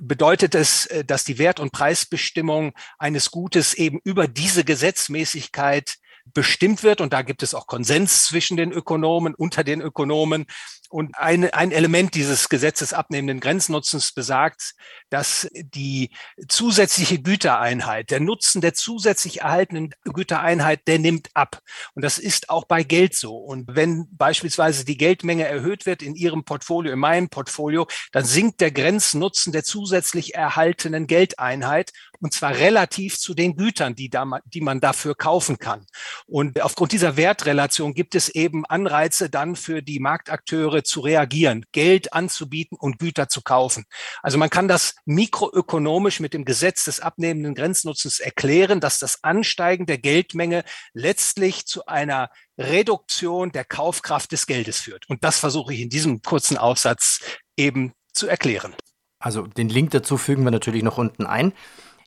bedeutet 0.00 0.54
es, 0.54 0.86
äh, 0.86 1.04
dass 1.04 1.24
die 1.24 1.38
Wert- 1.38 1.60
und 1.60 1.72
Preisbestimmung 1.72 2.72
eines 2.98 3.30
Gutes 3.30 3.74
eben 3.74 4.00
über 4.04 4.28
diese 4.28 4.64
Gesetzmäßigkeit 4.64 5.96
bestimmt 6.32 6.82
wird. 6.82 7.00
Und 7.00 7.12
da 7.12 7.22
gibt 7.22 7.42
es 7.42 7.54
auch 7.54 7.66
Konsens 7.66 8.24
zwischen 8.24 8.56
den 8.56 8.72
Ökonomen, 8.72 9.34
unter 9.34 9.64
den 9.64 9.80
Ökonomen. 9.80 10.46
Und 10.90 11.18
ein, 11.18 11.52
ein 11.52 11.70
Element 11.70 12.14
dieses 12.14 12.48
Gesetzes 12.48 12.94
abnehmenden 12.94 13.40
Grenznutzens 13.40 14.12
besagt, 14.12 14.74
dass 15.10 15.46
die 15.52 16.10
zusätzliche 16.48 17.20
Gütereinheit, 17.20 18.10
der 18.10 18.20
Nutzen 18.20 18.62
der 18.62 18.72
zusätzlich 18.72 19.42
erhaltenen 19.42 19.94
Gütereinheit, 20.04 20.88
der 20.88 20.98
nimmt 20.98 21.28
ab. 21.34 21.60
Und 21.94 22.02
das 22.04 22.18
ist 22.18 22.48
auch 22.48 22.64
bei 22.64 22.84
Geld 22.84 23.14
so. 23.14 23.36
Und 23.36 23.66
wenn 23.74 24.08
beispielsweise 24.12 24.86
die 24.86 24.96
Geldmenge 24.96 25.46
erhöht 25.46 25.84
wird 25.84 26.02
in 26.02 26.14
Ihrem 26.14 26.44
Portfolio, 26.44 26.92
in 26.92 26.98
meinem 26.98 27.28
Portfolio, 27.28 27.86
dann 28.12 28.24
sinkt 28.24 28.60
der 28.62 28.70
Grenznutzen 28.70 29.52
der 29.52 29.64
zusätzlich 29.64 30.34
erhaltenen 30.34 31.06
Geldeinheit 31.06 31.92
und 32.20 32.32
zwar 32.32 32.56
relativ 32.56 33.18
zu 33.18 33.34
den 33.34 33.56
Gütern, 33.56 33.94
die, 33.94 34.10
da, 34.10 34.26
die 34.44 34.60
man 34.60 34.80
dafür 34.80 35.14
kaufen 35.14 35.58
kann. 35.58 35.86
Und 36.26 36.60
aufgrund 36.60 36.92
dieser 36.92 37.16
Wertrelation 37.16 37.94
gibt 37.94 38.14
es 38.14 38.28
eben 38.28 38.66
Anreize 38.66 39.30
dann 39.30 39.56
für 39.56 39.82
die 39.82 40.00
Marktakteure 40.00 40.82
zu 40.84 41.00
reagieren, 41.00 41.64
Geld 41.72 42.12
anzubieten 42.12 42.76
und 42.78 42.98
Güter 42.98 43.28
zu 43.28 43.42
kaufen. 43.42 43.84
Also 44.22 44.38
man 44.38 44.50
kann 44.50 44.68
das 44.68 44.94
mikroökonomisch 45.04 46.20
mit 46.20 46.34
dem 46.34 46.44
Gesetz 46.44 46.84
des 46.84 47.00
abnehmenden 47.00 47.54
Grenznutzens 47.54 48.20
erklären, 48.20 48.80
dass 48.80 48.98
das 48.98 49.22
Ansteigen 49.22 49.86
der 49.86 49.98
Geldmenge 49.98 50.64
letztlich 50.92 51.66
zu 51.66 51.86
einer 51.86 52.30
Reduktion 52.58 53.52
der 53.52 53.64
Kaufkraft 53.64 54.32
des 54.32 54.46
Geldes 54.46 54.80
führt. 54.80 55.08
Und 55.08 55.22
das 55.22 55.38
versuche 55.38 55.72
ich 55.74 55.80
in 55.80 55.90
diesem 55.90 56.22
kurzen 56.22 56.58
Aufsatz 56.58 57.20
eben 57.56 57.92
zu 58.12 58.26
erklären. 58.26 58.74
Also 59.20 59.46
den 59.46 59.68
Link 59.68 59.90
dazu 59.90 60.16
fügen 60.16 60.44
wir 60.44 60.50
natürlich 60.50 60.82
noch 60.82 60.98
unten 60.98 61.26
ein. 61.26 61.52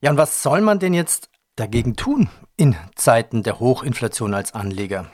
Ja, 0.03 0.09
und 0.09 0.17
was 0.17 0.41
soll 0.41 0.61
man 0.61 0.79
denn 0.79 0.95
jetzt 0.95 1.29
dagegen 1.55 1.95
tun 1.95 2.27
in 2.57 2.75
Zeiten 2.95 3.43
der 3.43 3.59
Hochinflation 3.59 4.33
als 4.33 4.53
Anleger? 4.53 5.11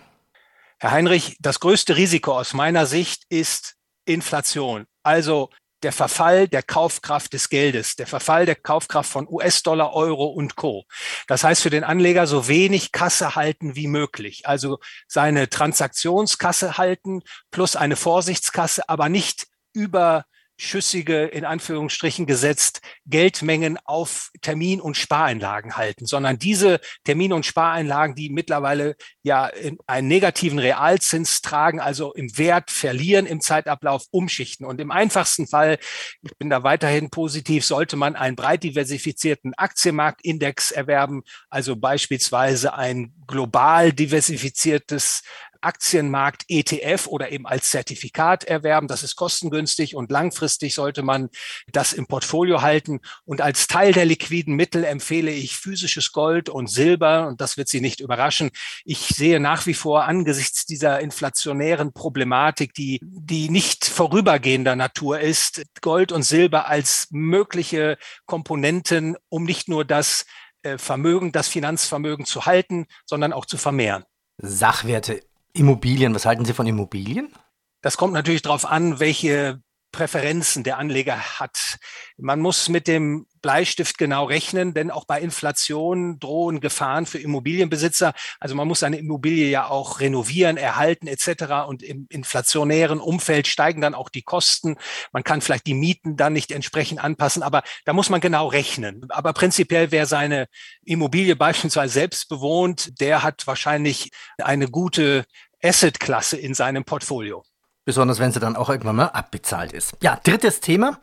Herr 0.80 0.92
Heinrich, 0.92 1.36
das 1.42 1.60
größte 1.60 1.98
Risiko 1.98 2.38
aus 2.38 2.54
meiner 2.54 2.86
Sicht 2.86 3.24
ist 3.28 3.76
Inflation. 4.06 4.86
Also 5.04 5.50
der 5.84 5.92
Verfall 5.92 6.48
der 6.48 6.64
Kaufkraft 6.64 7.34
des 7.34 7.50
Geldes, 7.50 7.98
der 7.98 8.08
Verfall 8.08 8.46
der 8.46 8.56
Kaufkraft 8.56 9.12
von 9.12 9.28
US-Dollar, 9.30 9.94
Euro 9.94 10.28
und 10.28 10.56
Co. 10.56 10.86
Das 11.28 11.44
heißt 11.44 11.62
für 11.62 11.70
den 11.70 11.84
Anleger 11.84 12.26
so 12.26 12.48
wenig 12.48 12.94
Kasse 12.94 13.36
halten 13.36 13.76
wie 13.76 13.88
möglich. 13.88 14.48
Also 14.48 14.80
seine 15.08 15.50
Transaktionskasse 15.50 16.78
halten 16.78 17.24
plus 17.52 17.76
eine 17.76 17.98
Vorsichtskasse, 17.98 18.88
aber 18.88 19.10
nicht 19.10 19.48
über 19.74 20.26
schüssige, 20.58 21.26
in 21.26 21.46
Anführungsstrichen 21.46 22.26
gesetzt, 22.26 22.82
Geldmengen 23.06 23.78
auf 23.86 24.32
Termin- 24.42 24.82
und 24.82 24.98
Spareinlagen 24.98 25.78
halten, 25.78 26.06
sondern 26.06 26.40
diese 26.40 26.80
Termin- 27.04 27.34
und 27.34 27.46
Spareinlagen, 27.46 28.16
die 28.16 28.30
mittlerweile 28.30 28.96
ja 29.22 29.52
einen 29.86 30.08
negativen 30.08 30.60
Realzins 30.60 31.42
tragen, 31.42 31.80
also 31.80 32.14
im 32.14 32.38
Wert 32.38 32.72
verlieren 32.72 33.28
im 33.28 33.40
Zeitablauf, 33.40 34.06
umschichten. 34.12 34.66
Und 34.66 34.82
im 34.82 34.92
einfachsten 34.92 35.48
Fall, 35.48 35.78
ich 36.24 36.36
bin 36.38 36.50
da 36.50 36.64
weiterhin 36.64 37.10
positiv, 37.10 37.64
sollte 37.64 37.96
man 37.96 38.16
einen 38.16 38.36
breit 38.36 38.64
diversifizierten 38.64 39.54
Aktienmarktindex 39.54 40.72
erwerben, 40.72 41.22
also 41.50 41.76
beispielsweise 41.76 42.74
ein 42.74 43.14
global 43.28 43.94
diversifiziertes 43.94 45.22
Aktienmarkt 45.68 46.46
ETF 46.48 47.08
oder 47.08 47.32
eben 47.32 47.46
als 47.46 47.70
Zertifikat 47.70 48.46
erwerben. 48.46 48.88
Das 48.88 49.04
ist 49.04 49.18
kostengünstig 49.18 49.96
und 49.96 50.10
langfristig 50.10 50.74
sollte 50.74 51.04
man 51.04 51.30
das 51.72 51.92
im 51.92 52.08
Portfolio 52.08 52.62
halten. 52.62 53.02
Und 53.26 53.42
als 53.42 53.68
Teil 53.68 53.92
der 53.92 54.06
liquiden 54.06 54.56
Mittel 54.56 54.86
empfehle 54.86 55.32
ich 55.32 55.58
physisches 55.58 56.14
Gold 56.14 56.48
und 56.50 56.68
Silber. 56.68 57.28
Und 57.28 57.42
das 57.42 57.58
wird 57.58 57.68
Sie 57.68 57.82
nicht 57.82 58.00
überraschen. 58.00 58.52
Ich 58.86 59.00
sehe 59.00 59.42
nach 59.42 59.66
wie 59.66 59.74
vor 59.74 60.06
angesichts 60.06 60.66
dieser 60.66 61.02
inflationären 61.02 61.92
Problematik, 61.92 62.74
die, 62.74 63.02
die 63.04 63.50
nicht 63.50 63.86
vorübergehender 63.86 64.78
Natur 64.78 65.20
ist, 65.20 65.64
Gold 65.82 66.14
und 66.14 66.24
Silber 66.24 66.68
als 66.70 67.08
mögliche 67.12 67.98
Komponenten, 68.26 69.18
um 69.28 69.44
nicht 69.44 69.68
nur 69.68 69.84
das 69.84 70.26
äh, 70.64 70.78
Vermögen, 70.78 71.32
das 71.32 71.48
Finanzvermögen 71.48 72.26
zu 72.26 72.46
halten, 72.46 72.88
sondern 73.06 73.34
auch 73.34 73.46
zu 73.46 73.58
vermehren. 73.58 74.06
Sachwerte 74.38 75.27
Immobilien, 75.58 76.14
was 76.16 76.26
halten 76.26 76.46
Sie 76.46 76.54
von 76.54 76.68
Immobilien? 76.68 77.34
Das 77.82 77.98
kommt 77.98 78.14
natürlich 78.14 78.42
darauf 78.42 78.66
an, 78.66 79.00
welche 79.00 79.62
Präferenzen 79.92 80.64
der 80.64 80.78
Anleger 80.78 81.40
hat. 81.40 81.80
Man 82.18 82.40
muss 82.40 82.70
mit 82.70 82.88
dem 82.88 83.26
Bleistift 83.42 83.98
genau 83.98 84.26
rechnen, 84.26 84.74
denn 84.74 84.92
auch 84.92 85.06
bei 85.06 85.22
Inflation 85.22 86.20
drohen 86.20 86.60
Gefahren 86.60 87.06
für 87.06 87.20
Immobilienbesitzer. 87.20 88.14
Also 88.40 88.56
man 88.56 88.68
muss 88.68 88.82
seine 88.82 88.98
Immobilie 88.98 89.50
ja 89.50 89.70
auch 89.70 90.00
renovieren, 90.00 90.58
erhalten 90.58 91.08
etc. 91.08 91.68
Und 91.68 91.84
im 91.84 92.08
inflationären 92.10 93.00
Umfeld 93.00 93.48
steigen 93.48 93.82
dann 93.82 93.96
auch 93.96 94.10
die 94.10 94.24
Kosten. 94.24 94.76
Man 95.14 95.24
kann 95.24 95.42
vielleicht 95.42 95.66
die 95.66 95.74
Mieten 95.74 96.18
dann 96.18 96.34
nicht 96.34 96.52
entsprechend 96.52 97.04
anpassen, 97.04 97.42
aber 97.42 97.64
da 97.86 97.94
muss 97.94 98.10
man 98.10 98.22
genau 98.22 98.48
rechnen. 98.48 99.06
Aber 99.10 99.34
prinzipiell, 99.34 99.92
wer 99.92 100.06
seine 100.06 100.48
Immobilie 100.84 101.36
beispielsweise 101.36 101.94
selbst 101.94 102.28
bewohnt, 102.30 103.00
der 103.00 103.24
hat 103.24 103.48
wahrscheinlich 103.48 104.12
eine 104.38 104.68
gute 104.68 105.26
Assetklasse 105.68 106.38
in 106.38 106.54
seinem 106.54 106.84
Portfolio. 106.84 107.44
Besonders 107.86 108.20
wenn 108.20 108.32
sie 108.32 108.40
dann 108.40 108.56
auch 108.56 108.70
irgendwann 108.70 108.98
mal 108.98 109.06
abbezahlt 109.06 109.72
ist. 109.72 109.94
Ja, 110.02 110.20
drittes 110.24 110.60
Thema, 110.60 111.00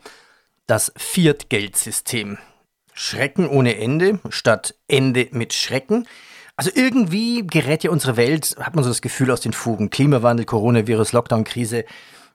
das 0.67 0.91
Fiat-Geldsystem. 0.97 2.37
Schrecken 2.93 3.47
ohne 3.49 3.77
Ende 3.77 4.19
statt 4.29 4.75
Ende 4.87 5.27
mit 5.31 5.53
Schrecken. 5.53 6.07
Also 6.55 6.71
irgendwie 6.73 7.45
gerät 7.45 7.83
ja 7.83 7.91
unsere 7.91 8.17
Welt, 8.17 8.55
hat 8.59 8.75
man 8.75 8.83
so 8.83 8.89
das 8.89 9.01
Gefühl, 9.01 9.31
aus 9.31 9.41
den 9.41 9.51
Fugen. 9.51 9.89
Klimawandel, 9.89 10.45
Coronavirus, 10.45 11.11
Lockdown-Krise. 11.11 11.85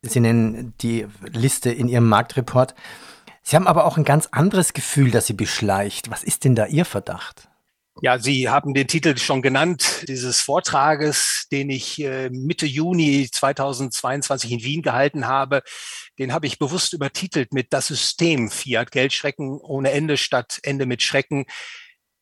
Sie 0.02 0.20
nennen 0.20 0.74
die 0.80 1.06
Liste 1.22 1.70
in 1.70 1.88
Ihrem 1.88 2.08
Marktreport. 2.08 2.74
Sie 3.42 3.56
haben 3.56 3.66
aber 3.66 3.84
auch 3.84 3.96
ein 3.96 4.04
ganz 4.04 4.28
anderes 4.32 4.72
Gefühl, 4.72 5.10
das 5.10 5.26
Sie 5.26 5.32
beschleicht. 5.32 6.10
Was 6.10 6.22
ist 6.24 6.44
denn 6.44 6.54
da 6.54 6.66
Ihr 6.66 6.84
Verdacht? 6.84 7.49
Ja, 8.02 8.18
Sie 8.18 8.48
haben 8.48 8.72
den 8.72 8.86
Titel 8.86 9.16
schon 9.18 9.42
genannt, 9.42 10.04
dieses 10.08 10.40
Vortrages, 10.40 11.46
den 11.52 11.68
ich 11.70 12.00
äh, 12.00 12.30
Mitte 12.30 12.64
Juni 12.64 13.28
2022 13.30 14.52
in 14.52 14.62
Wien 14.62 14.82
gehalten 14.82 15.26
habe. 15.26 15.62
Den 16.18 16.32
habe 16.32 16.46
ich 16.46 16.58
bewusst 16.58 16.92
übertitelt 16.92 17.52
mit 17.52 17.72
Das 17.72 17.88
System 17.88 18.50
Fiat 18.50 18.90
Geldschrecken 18.90 19.58
ohne 19.60 19.90
Ende 19.90 20.16
statt 20.16 20.60
Ende 20.62 20.86
mit 20.86 21.02
Schrecken. 21.02 21.44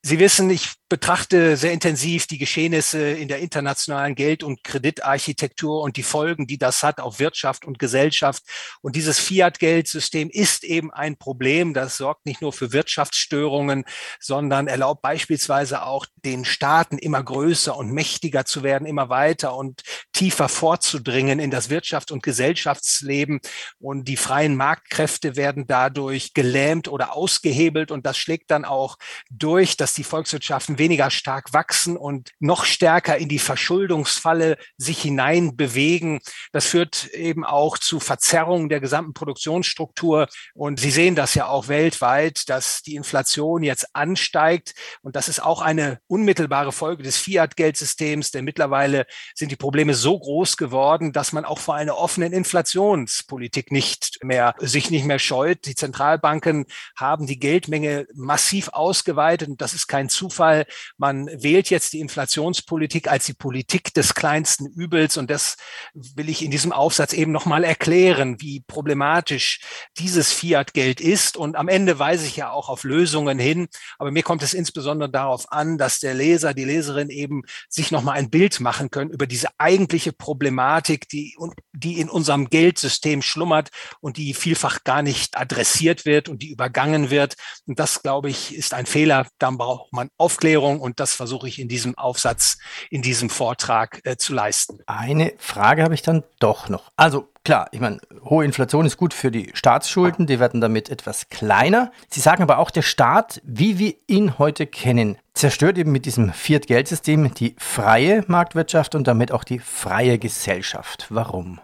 Sie 0.03 0.19
wissen, 0.19 0.49
ich 0.51 0.73
betrachte 0.89 1.57
sehr 1.57 1.73
intensiv 1.73 2.27
die 2.27 2.39
Geschehnisse 2.39 3.11
in 3.11 3.29
der 3.29 3.41
internationalen 3.41 4.15
Geld- 4.15 4.43
und 4.43 4.65
Kreditarchitektur 4.65 5.83
und 5.83 5.97
die 5.99 6.03
Folgen, 6.03 6.47
die 6.47 6.57
das 6.57 6.83
hat 6.83 7.01
auf 7.01 7.19
Wirtschaft 7.19 7.67
und 7.67 7.79
Gesellschaft. 7.79 8.43
Und 8.81 8.97
dieses 8.97 9.19
Fiat-Geldsystem 9.19 10.31
ist 10.31 10.65
eben 10.65 10.91
ein 10.91 11.19
Problem. 11.19 11.75
Das 11.75 11.99
sorgt 11.99 12.25
nicht 12.25 12.41
nur 12.41 12.55
für 12.55 12.73
Wirtschaftsstörungen, 12.73 13.85
sondern 14.19 14.67
erlaubt 14.67 15.03
beispielsweise 15.03 15.83
auch 15.83 16.07
den 16.25 16.47
Staaten 16.47 16.97
immer 16.97 17.23
größer 17.23 17.77
und 17.77 17.93
mächtiger 17.93 18.47
zu 18.47 18.63
werden, 18.63 18.87
immer 18.87 19.11
weiter 19.11 19.55
und 19.55 19.83
tiefer 20.13 20.49
vorzudringen 20.49 21.39
in 21.39 21.51
das 21.51 21.69
Wirtschaft- 21.69 22.11
und 22.11 22.23
Gesellschaftsleben. 22.23 23.41
Und 23.79 24.09
die 24.09 24.17
freien 24.17 24.57
Marktkräfte 24.57 25.37
werden 25.37 25.67
dadurch 25.67 26.33
gelähmt 26.33 26.89
oder 26.89 27.15
ausgehebelt. 27.15 27.91
Und 27.91 28.07
das 28.07 28.17
schlägt 28.17 28.51
dann 28.51 28.65
auch 28.65 28.97
durch, 29.29 29.77
dass 29.77 29.93
die 29.93 30.05
Volkswirtschaften 30.05 30.78
Wirtschaften 30.79 30.89
weniger 30.89 31.11
stark 31.11 31.53
wachsen 31.53 31.97
und 31.97 32.31
noch 32.39 32.65
stärker 32.65 33.19
in 33.19 33.29
die 33.29 33.39
Verschuldungsfalle 33.39 34.57
sich 34.77 35.03
hinein 35.03 35.57
bewegen. 35.57 36.21
Das 36.53 36.67
führt 36.67 37.09
eben 37.09 37.45
auch 37.45 37.79
zu 37.79 38.01
Verzerrungen 38.01 38.69
der 38.69 38.81
gesamten 38.81 39.13
Produktionsstruktur. 39.13 40.29
Und 40.55 40.81
Sie 40.81 40.91
sehen 40.91 41.15
das 41.15 41.35
ja 41.35 41.49
auch 41.49 41.69
weltweit, 41.69 42.49
dass 42.49 42.83
die 42.83 42.95
Inflation 42.95 43.63
jetzt 43.63 43.95
ansteigt. 43.95 44.75
Und 45.03 45.17
das 45.17 45.29
ist 45.29 45.43
auch 45.43 45.61
eine 45.61 46.01
unmittelbare 46.07 46.73
Folge 46.73 47.03
des 47.03 47.17
Fiat-Geldsystems, 47.19 48.31
denn 48.31 48.45
mittlerweile 48.45 49.07
sind 49.35 49.51
die 49.51 49.57
Probleme 49.57 49.95
so 49.95 50.19
groß 50.19 50.57
geworden, 50.57 51.13
dass 51.13 51.33
man 51.33 51.45
auch 51.45 51.59
vor 51.59 51.75
einer 51.75 51.99
offenen 51.99 52.33
Inflationspolitik 52.33 53.73
nicht 53.73 54.19
mehr, 54.23 54.55
sich 54.59 54.91
nicht 54.91 55.05
mehr 55.05 55.19
scheut. 55.19 55.67
Die 55.67 55.75
Zentralbanken 55.75 56.67
haben 56.97 57.27
die 57.27 57.39
Geldmenge 57.39 58.07
massiv 58.15 58.69
ausgeweitet 58.69 59.49
und 59.49 59.61
das 59.61 59.75
ist 59.75 59.89
kein 59.89 60.09
Zufall. 60.09 60.67
Man 60.97 61.27
wählt 61.43 61.71
jetzt 61.71 61.93
die 61.93 62.01
Inflationspolitik 62.01 63.09
als 63.09 63.27
die 63.27 63.35
Politik 63.35 63.95
des 63.95 64.15
kleinsten 64.15 64.67
Übels 64.67 65.17
und 65.17 65.31
das 65.31 65.57
will 65.95 66.29
ich 66.29 66.45
in 66.45 66.51
diesem 66.51 66.73
Aufsatz 66.73 67.13
eben 67.13 67.33
nochmal 67.33 67.65
erklären, 67.65 68.41
wie 68.41 68.63
problematisch 68.67 69.61
dieses 69.99 70.33
Fiat-Geld 70.33 71.01
ist 71.01 71.37
und 71.37 71.57
am 71.57 71.69
Ende 71.69 71.99
weise 71.99 72.27
ich 72.27 72.37
ja 72.37 72.51
auch 72.51 72.69
auf 72.69 72.85
Lösungen 72.85 73.39
hin, 73.39 73.69
aber 73.99 74.11
mir 74.11 74.23
kommt 74.23 74.43
es 74.43 74.55
insbesondere 74.55 75.11
darauf 75.11 75.51
an, 75.53 75.79
dass 75.79 76.01
der 76.01 76.15
Leser, 76.15 76.55
die 76.55 76.65
Leserin 76.65 77.11
eben 77.11 77.43
sich 77.69 77.91
nochmal 77.91 78.19
ein 78.19 78.31
Bild 78.31 78.61
machen 78.61 78.91
können 78.91 79.11
über 79.11 79.27
diese 79.27 79.49
eigentliche 79.59 80.13
Problematik, 80.13 81.09
die, 81.09 81.37
die 81.73 82.01
in 82.01 82.09
unserem 82.09 82.51
Geldsystem 82.51 83.23
schlummert 83.23 83.71
und 84.01 84.17
die 84.17 84.35
vielfach 84.35 84.85
gar 84.85 85.03
nicht 85.03 85.37
adressiert 85.37 86.05
wird 86.05 86.29
und 86.29 86.43
die 86.43 86.51
übergangen 86.51 87.11
wird. 87.11 87.37
Und 87.67 87.79
das, 87.79 88.03
glaube 88.03 88.31
ich, 88.31 88.55
ist 88.55 88.75
ein 88.75 88.87
Fehler. 88.87 89.27
Dann 89.39 89.59
braucht 89.59 89.93
man 89.93 90.11
Aufklärung 90.17 90.58
und 90.59 91.01
das 91.01 91.15
versuche 91.15 91.49
ich 91.49 91.59
in 91.59 91.69
diesem 91.69 91.97
Aufsatz, 91.97 92.59
in 92.91 93.03
diesem 93.03 93.31
Vortrag 93.31 94.01
äh, 94.05 94.17
zu 94.17 94.35
leisten. 94.35 94.81
Eine 94.87 95.33
Frage 95.39 95.83
habe 95.83 95.95
ich 95.95 96.03
dann 96.03 96.25
doch 96.39 96.69
noch. 96.69 96.91
Also 96.97 97.29
klar, 97.45 97.69
ich 97.73 97.81
meine, 97.81 98.01
hohe 98.25 98.45
Inflation 98.45 98.87
ist 98.87 98.97
gut 98.97 99.15
für 99.15 99.31
die 99.31 99.51
Staatsschulden, 99.55 100.27
die 100.27 100.41
werden 100.41 100.61
damit 100.61 100.91
etwas 100.91 101.29
kleiner. 101.29 101.93
Sie 102.09 102.21
sagen 102.21 102.43
aber 102.43 102.59
auch, 102.59 102.71
der 102.71 102.83
Staat, 102.83 103.41
wie 103.45 103.79
wir 103.79 103.95
ihn 104.07 104.39
heute 104.39 104.67
kennen, 104.67 105.17
zerstört 105.35 105.79
eben 105.79 105.93
mit 105.93 106.05
diesem 106.05 106.33
Fiat-Geldsystem 106.33 107.33
die 107.35 107.55
freie 107.59 108.25
Marktwirtschaft 108.27 108.95
und 108.95 109.07
damit 109.07 109.33
auch 109.33 109.45
die 109.45 109.61
freie 109.61 110.19
Gesellschaft. 110.19 111.07
Warum? 111.11 111.61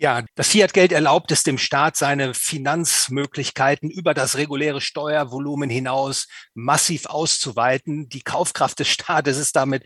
Ja, 0.00 0.22
das 0.36 0.46
Fiat-Geld 0.48 0.92
erlaubt 0.92 1.32
es 1.32 1.42
dem 1.42 1.58
Staat, 1.58 1.96
seine 1.96 2.32
Finanzmöglichkeiten 2.32 3.90
über 3.90 4.14
das 4.14 4.36
reguläre 4.36 4.80
Steuervolumen 4.80 5.68
hinaus 5.68 6.28
massiv 6.54 7.06
auszuweiten. 7.06 8.08
Die 8.08 8.22
Kaufkraft 8.22 8.78
des 8.78 8.86
Staates 8.86 9.38
ist 9.38 9.56
damit 9.56 9.82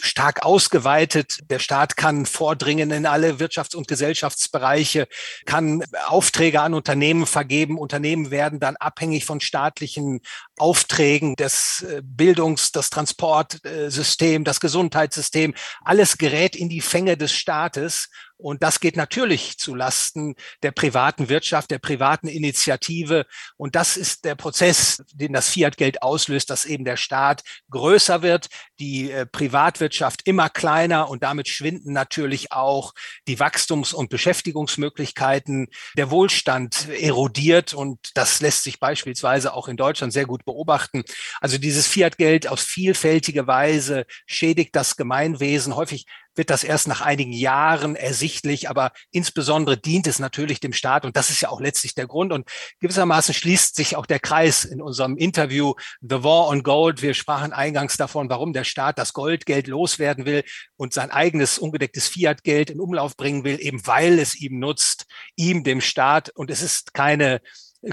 stark 0.00 0.44
ausgeweitet. 0.44 1.38
Der 1.50 1.60
Staat 1.60 1.96
kann 1.96 2.26
vordringen 2.26 2.90
in 2.90 3.06
alle 3.06 3.34
Wirtschafts- 3.34 3.76
und 3.76 3.86
Gesellschaftsbereiche, 3.86 5.06
kann 5.46 5.84
Aufträge 6.06 6.60
an 6.60 6.74
Unternehmen 6.74 7.24
vergeben. 7.24 7.78
Unternehmen 7.78 8.32
werden 8.32 8.58
dann 8.58 8.74
abhängig 8.74 9.24
von 9.24 9.40
staatlichen 9.40 10.20
Aufträgen, 10.58 11.36
des 11.36 11.86
äh, 11.88 12.02
Bildungs-, 12.02 12.72
das 12.72 12.90
Transportsystem, 12.90 14.42
das 14.42 14.58
Gesundheitssystem. 14.58 15.54
Alles 15.84 16.18
gerät 16.18 16.56
in 16.56 16.68
die 16.68 16.80
Fänge 16.80 17.16
des 17.16 17.32
Staates. 17.32 18.08
Und 18.36 18.62
das 18.62 18.80
geht 18.80 18.96
natürlich 18.96 19.58
zu 19.58 19.74
Lasten 19.74 20.34
der 20.62 20.72
privaten 20.72 21.28
Wirtschaft, 21.28 21.70
der 21.70 21.78
privaten 21.78 22.26
Initiative. 22.26 23.26
Und 23.56 23.76
das 23.76 23.96
ist 23.96 24.24
der 24.24 24.34
Prozess, 24.34 25.02
den 25.12 25.32
das 25.32 25.48
Fiat-Geld 25.48 26.02
auslöst, 26.02 26.50
dass 26.50 26.64
eben 26.64 26.84
der 26.84 26.96
Staat 26.96 27.42
größer 27.70 28.22
wird, 28.22 28.48
die 28.80 29.10
äh, 29.10 29.24
Privatwirtschaft 29.24 30.26
immer 30.26 30.48
kleiner 30.48 31.08
und 31.08 31.22
damit 31.22 31.48
schwinden 31.48 31.92
natürlich 31.92 32.52
auch 32.52 32.92
die 33.28 33.38
Wachstums- 33.38 33.94
und 33.94 34.10
Beschäftigungsmöglichkeiten. 34.10 35.68
Der 35.96 36.10
Wohlstand 36.10 36.88
erodiert 36.88 37.72
und 37.72 38.10
das 38.14 38.40
lässt 38.40 38.64
sich 38.64 38.80
beispielsweise 38.80 39.54
auch 39.54 39.68
in 39.68 39.76
Deutschland 39.76 40.12
sehr 40.12 40.26
gut 40.26 40.44
beobachten. 40.44 41.04
Also 41.40 41.58
dieses 41.58 41.86
Fiat-Geld 41.86 42.48
auf 42.48 42.60
vielfältige 42.60 43.46
Weise 43.46 44.06
schädigt 44.26 44.74
das 44.74 44.96
Gemeinwesen. 44.96 45.76
Häufig 45.76 46.06
wird 46.36 46.50
das 46.50 46.64
erst 46.64 46.88
nach 46.88 47.00
einigen 47.00 47.32
Jahren 47.32 47.96
ersichtlich, 47.96 48.68
aber 48.68 48.92
insbesondere 49.10 49.76
dient 49.76 50.06
es 50.06 50.18
natürlich 50.18 50.60
dem 50.60 50.72
Staat 50.72 51.04
und 51.04 51.16
das 51.16 51.30
ist 51.30 51.40
ja 51.40 51.48
auch 51.48 51.60
letztlich 51.60 51.94
der 51.94 52.06
Grund 52.06 52.32
und 52.32 52.48
gewissermaßen 52.80 53.34
schließt 53.34 53.76
sich 53.76 53.96
auch 53.96 54.06
der 54.06 54.20
Kreis 54.20 54.64
in 54.64 54.80
unserem 54.80 55.16
Interview 55.16 55.74
The 56.00 56.22
War 56.22 56.48
on 56.48 56.62
Gold. 56.62 57.02
Wir 57.02 57.14
sprachen 57.14 57.52
eingangs 57.52 57.96
davon, 57.96 58.28
warum 58.28 58.52
der 58.52 58.64
Staat 58.64 58.98
das 58.98 59.12
Goldgeld 59.12 59.66
loswerden 59.66 60.26
will 60.26 60.44
und 60.76 60.92
sein 60.92 61.10
eigenes 61.10 61.58
ungedecktes 61.58 62.08
Fiat-Geld 62.08 62.70
in 62.70 62.80
Umlauf 62.80 63.16
bringen 63.16 63.44
will, 63.44 63.58
eben 63.60 63.86
weil 63.86 64.18
es 64.18 64.34
ihm 64.40 64.58
nutzt, 64.58 65.06
ihm, 65.36 65.64
dem 65.64 65.80
Staat 65.80 66.30
und 66.30 66.50
es 66.50 66.62
ist 66.62 66.94
keine 66.94 67.40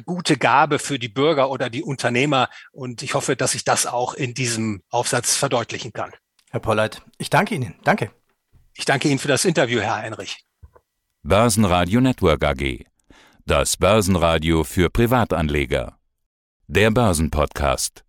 gute 0.05 0.37
Gabe 0.37 0.79
für 0.79 0.99
die 0.99 1.09
Bürger 1.09 1.49
oder 1.49 1.69
die 1.69 1.83
Unternehmer. 1.83 2.49
Und 2.71 3.03
ich 3.03 3.13
hoffe, 3.13 3.35
dass 3.35 3.55
ich 3.55 3.63
das 3.63 3.85
auch 3.85 4.13
in 4.13 4.33
diesem 4.33 4.81
Aufsatz 4.89 5.35
verdeutlichen 5.35 5.93
kann. 5.93 6.11
Herr 6.49 6.59
Polleit, 6.59 7.01
ich 7.17 7.29
danke 7.29 7.55
Ihnen. 7.55 7.75
Danke. 7.83 8.11
Ich 8.81 8.85
danke 8.85 9.09
Ihnen 9.09 9.19
für 9.19 9.27
das 9.27 9.45
Interview, 9.45 9.79
Herr 9.79 9.97
Heinrich. 9.97 10.43
Börsenradio 11.21 12.01
Network 12.01 12.43
AG. 12.43 12.87
Das 13.45 13.77
Börsenradio 13.77 14.63
für 14.63 14.89
Privatanleger. 14.89 15.99
Der 16.65 16.89
Börsenpodcast. 16.89 18.03